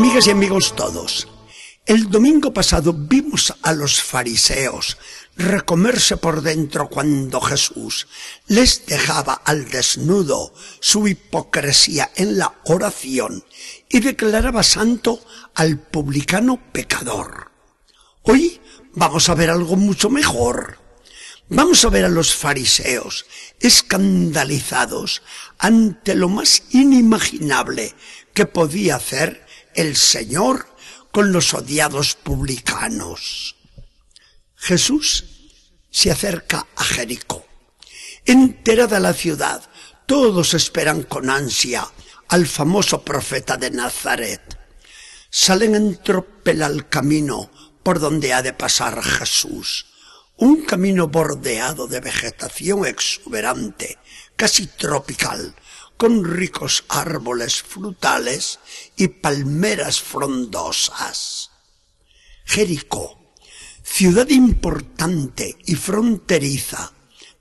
[0.00, 1.28] Amigas y amigos todos,
[1.84, 4.96] el domingo pasado vimos a los fariseos
[5.36, 8.08] recomerse por dentro cuando Jesús
[8.46, 13.44] les dejaba al desnudo su hipocresía en la oración
[13.90, 15.22] y declaraba santo
[15.54, 17.50] al publicano pecador.
[18.22, 18.58] Hoy
[18.94, 20.78] vamos a ver algo mucho mejor.
[21.50, 23.26] Vamos a ver a los fariseos
[23.60, 25.20] escandalizados
[25.58, 27.94] ante lo más inimaginable
[28.32, 30.66] que podía hacer el Señor
[31.12, 33.56] con los odiados publicanos.
[34.56, 35.24] Jesús
[35.90, 37.44] se acerca a Jericó.
[38.24, 39.62] Enterada la ciudad,
[40.06, 41.86] todos esperan con ansia
[42.28, 44.58] al famoso profeta de Nazaret.
[45.30, 47.50] Salen en tropel al camino
[47.82, 49.86] por donde ha de pasar Jesús.
[50.36, 53.98] Un camino bordeado de vegetación exuberante,
[54.36, 55.54] casi tropical,
[56.00, 58.58] con ricos árboles frutales
[58.96, 61.50] y palmeras frondosas.
[62.46, 63.34] Jericó,
[63.82, 66.94] ciudad importante y fronteriza,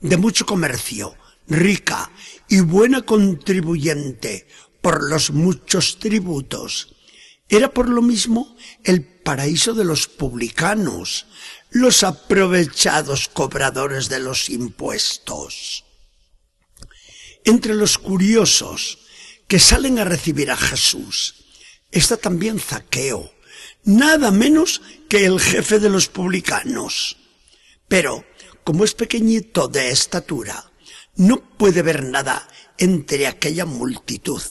[0.00, 2.10] de mucho comercio, rica
[2.48, 4.48] y buena contribuyente
[4.80, 6.96] por los muchos tributos,
[7.50, 11.26] era por lo mismo el paraíso de los publicanos,
[11.68, 15.85] los aprovechados cobradores de los impuestos.
[17.46, 18.98] Entre los curiosos
[19.46, 21.46] que salen a recibir a Jesús
[21.92, 23.32] está también Zaqueo,
[23.84, 27.18] nada menos que el jefe de los publicanos.
[27.86, 28.24] Pero,
[28.64, 30.72] como es pequeñito de estatura,
[31.14, 34.42] no puede ver nada entre aquella multitud.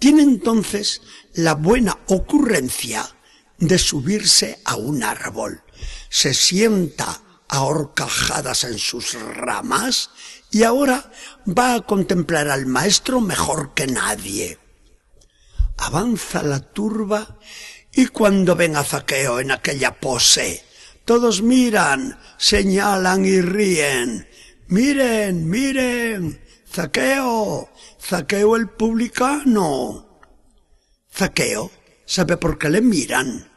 [0.00, 1.02] Tiene entonces
[1.34, 3.08] la buena ocurrencia
[3.58, 5.62] de subirse a un árbol.
[6.08, 10.10] Se sienta a horcajadas en sus ramas
[10.50, 11.10] y ahora
[11.46, 14.58] va a contemplar al maestro mejor que nadie.
[15.76, 17.38] Avanza la turba
[17.92, 20.64] y cuando ven a Zaqueo en aquella pose,
[21.04, 24.26] todos miran, señalan y ríen.
[24.68, 27.70] Miren, miren, Zaqueo,
[28.00, 30.20] Zaqueo el publicano.
[31.12, 31.70] Zaqueo
[32.04, 33.50] sabe por qué le miran.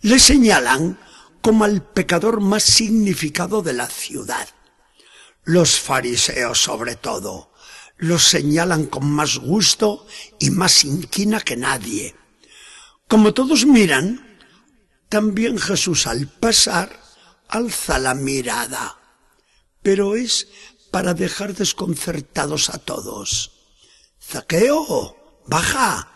[0.00, 0.98] Le señalan
[1.40, 4.48] como al pecador más significado de la ciudad.
[5.44, 7.52] Los fariseos sobre todo
[8.02, 10.06] los señalan con más gusto
[10.40, 12.16] y más inquina que nadie.
[13.06, 14.38] Como todos miran,
[15.08, 17.00] también Jesús al pasar
[17.48, 18.98] alza la mirada,
[19.82, 20.48] pero es
[20.90, 23.52] para dejar desconcertados a todos.
[24.20, 26.12] Zaqueo, baja,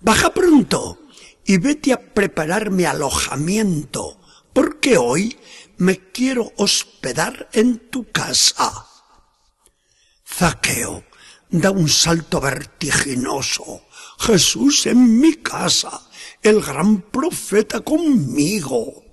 [0.00, 0.98] baja pronto
[1.44, 4.20] y vete a prepararme alojamiento,
[4.56, 5.36] porque hoy
[5.76, 8.86] me quiero hospedar en tu casa.
[10.26, 11.04] Zaqueo
[11.50, 13.86] da un salto vertiginoso.
[14.18, 16.08] Jesús en mi casa,
[16.42, 19.04] el gran profeta conmigo.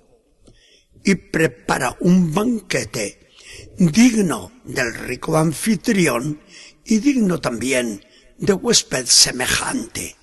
[1.04, 3.28] Y prepara un banquete
[3.76, 6.40] digno del rico anfitrión
[6.86, 8.02] y digno también
[8.38, 10.16] de huésped semejante.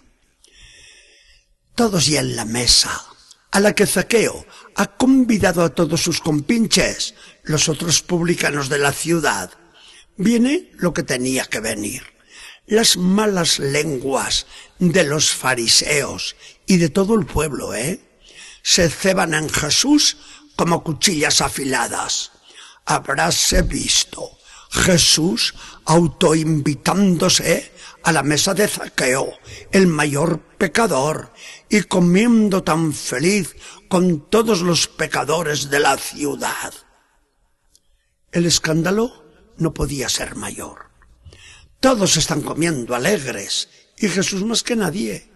[1.75, 3.10] Todos ya en la mesa,
[3.51, 4.45] a la que Zaqueo
[4.75, 9.51] ha convidado a todos sus compinches, los otros publicanos de la ciudad.
[10.17, 12.03] Viene lo que tenía que venir.
[12.65, 14.45] Las malas lenguas
[14.79, 16.35] de los fariseos
[16.65, 17.99] y de todo el pueblo, ¿eh?
[18.63, 20.17] Se ceban en Jesús
[20.55, 22.31] como cuchillas afiladas.
[22.85, 24.37] Habráse visto
[24.71, 25.53] Jesús
[25.85, 27.71] autoinvitándose
[28.03, 29.33] a la mesa de Zaqueo,
[29.71, 31.33] el mayor pecador,
[31.69, 33.55] y comiendo tan feliz
[33.89, 36.73] con todos los pecadores de la ciudad.
[38.31, 39.25] El escándalo
[39.57, 40.89] no podía ser mayor.
[41.81, 45.29] Todos están comiendo alegres, y Jesús más que nadie,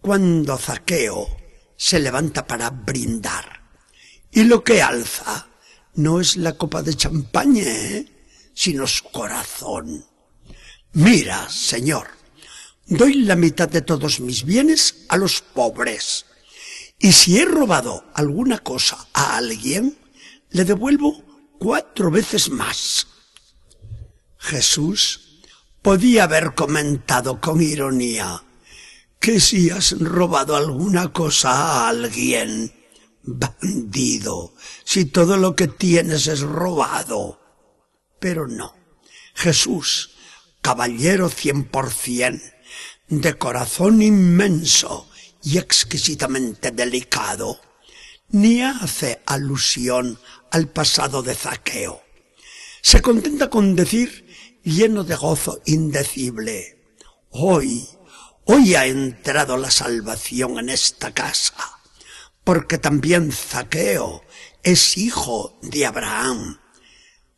[0.00, 1.28] cuando Zaqueo
[1.76, 3.62] se levanta para brindar.
[4.32, 5.46] Y lo que alza
[5.94, 8.13] no es la copa de champaña, ¿eh?
[8.54, 10.06] Sino su corazón.
[10.92, 12.08] Mira, Señor,
[12.86, 16.26] doy la mitad de todos mis bienes a los pobres.
[16.98, 19.98] Y si he robado alguna cosa a alguien,
[20.50, 21.22] le devuelvo
[21.58, 23.08] cuatro veces más.
[24.38, 25.42] Jesús
[25.82, 28.42] podía haber comentado con ironía
[29.18, 32.72] que si has robado alguna cosa a alguien,
[33.22, 34.54] bandido,
[34.84, 37.40] si todo lo que tienes es robado.
[38.24, 38.74] Pero no.
[39.34, 40.12] Jesús,
[40.62, 42.42] caballero cien por cien,
[43.06, 45.10] de corazón inmenso
[45.42, 47.60] y exquisitamente delicado,
[48.30, 50.18] ni hace alusión
[50.50, 52.02] al pasado de Zaqueo.
[52.80, 54.26] Se contenta con decir,
[54.62, 56.96] lleno de gozo indecible,
[57.28, 57.86] hoy,
[58.46, 61.56] hoy ha entrado la salvación en esta casa,
[62.42, 64.24] porque también Zaqueo
[64.62, 66.63] es hijo de Abraham.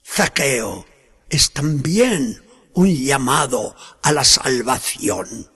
[0.06, 0.86] Zaqueo
[1.28, 2.42] es también
[2.72, 5.50] un llamado a la salvación.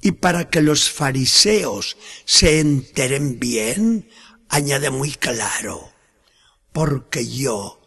[0.00, 4.08] Y para que los fariseos se enteren bien,
[4.48, 5.92] añade muy claro,
[6.72, 7.82] porque yo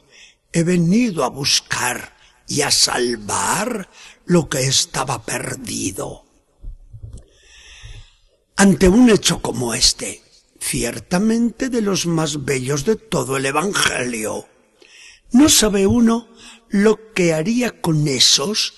[0.51, 2.15] he venido a buscar
[2.47, 3.89] y a salvar
[4.25, 6.25] lo que estaba perdido.
[8.55, 10.21] Ante un hecho como este,
[10.59, 14.47] ciertamente de los más bellos de todo el Evangelio,
[15.31, 16.27] no sabe uno
[16.69, 18.73] lo que haría con esos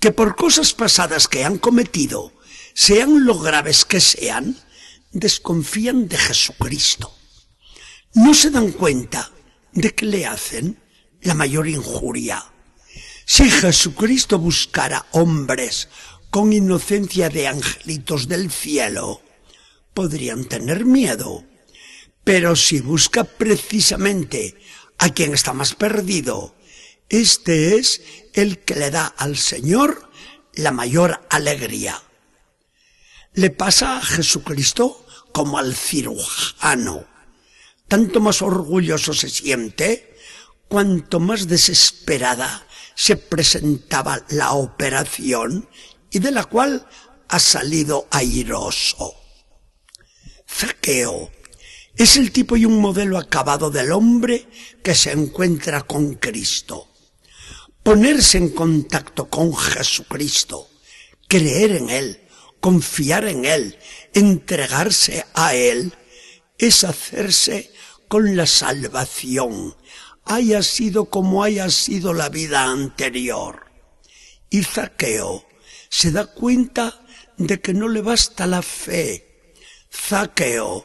[0.00, 2.32] que por cosas pasadas que han cometido,
[2.74, 4.56] sean lo graves que sean,
[5.12, 7.12] desconfían de Jesucristo.
[8.14, 9.30] No se dan cuenta
[9.72, 10.80] de que le hacen
[11.22, 12.44] la mayor injuria.
[13.24, 15.88] Si Jesucristo buscara hombres
[16.30, 19.22] con inocencia de angelitos del cielo,
[19.94, 21.44] podrían tener miedo.
[22.22, 24.56] Pero si busca precisamente
[24.98, 26.54] a quien está más perdido,
[27.08, 28.02] este es
[28.34, 30.10] el que le da al Señor
[30.54, 32.02] la mayor alegría.
[33.34, 37.06] Le pasa a Jesucristo como al cirujano.
[37.88, 40.16] Tanto más orgulloso se siente
[40.68, 45.68] cuanto más desesperada se presentaba la operación
[46.10, 46.88] y de la cual
[47.28, 49.14] ha salido airoso.
[50.48, 51.30] Zaqueo
[51.96, 54.48] es el tipo y un modelo acabado del hombre
[54.82, 56.88] que se encuentra con Cristo.
[57.82, 60.68] Ponerse en contacto con Jesucristo,
[61.26, 62.20] creer en Él,
[62.60, 63.78] confiar en Él,
[64.12, 65.94] entregarse a Él,
[66.58, 67.70] es hacerse
[68.08, 69.74] con la salvación,
[70.24, 73.66] haya sido como haya sido la vida anterior.
[74.50, 75.46] Y Zaqueo
[75.88, 77.00] se da cuenta
[77.38, 79.54] de que no le basta la fe.
[79.90, 80.84] Zaqueo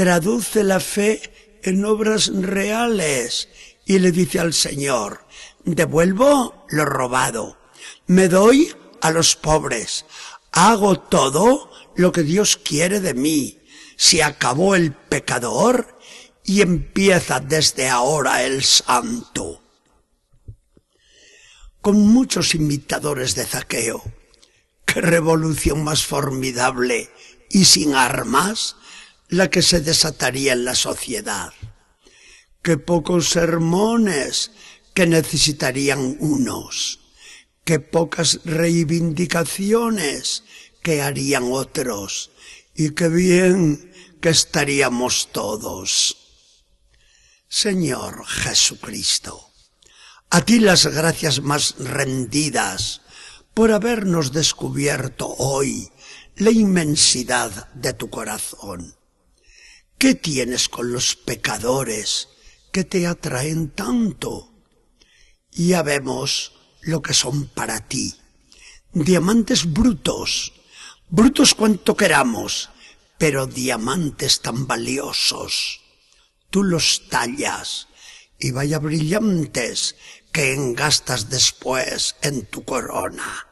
[0.00, 3.50] traduce la fe en obras reales
[3.84, 5.26] y le dice al Señor,
[5.66, 7.58] devuelvo lo robado,
[8.06, 10.06] me doy a los pobres,
[10.52, 13.58] hago todo lo que Dios quiere de mí.
[13.98, 15.98] Se acabó el pecador
[16.44, 19.62] y empieza desde ahora el santo.
[21.82, 24.02] Con muchos imitadores de Zaqueo,
[24.86, 27.10] qué revolución más formidable
[27.50, 28.76] y sin armas
[29.30, 31.52] la que se desataría en la sociedad.
[32.62, 34.50] Qué pocos sermones
[34.92, 37.00] que necesitarían unos,
[37.64, 40.44] que pocas reivindicaciones
[40.82, 42.32] que harían otros,
[42.74, 46.16] y qué bien que estaríamos todos.
[47.48, 49.50] Señor Jesucristo,
[50.30, 53.02] a ti las gracias más rendidas
[53.54, 55.90] por habernos descubierto hoy
[56.36, 58.94] la inmensidad de tu corazón.
[60.00, 62.28] ¿Qué tienes con los pecadores
[62.72, 64.50] que te atraen tanto?
[65.52, 68.14] ya vemos lo que son para ti.
[68.94, 70.54] Diamantes brutos,
[71.10, 72.70] brutos cuanto queramos,
[73.18, 75.82] pero diamantes tan valiosos.
[76.48, 77.88] Tú los tallas
[78.38, 79.96] y vaya brillantes
[80.32, 83.48] que engastas después en tu corona.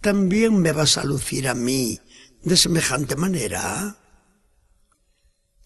[0.00, 1.98] ¿También me vas a lucir a mí
[2.44, 3.98] de semejante manera?